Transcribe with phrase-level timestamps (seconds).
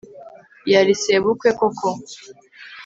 [0.71, 1.89] yari sebukwe koko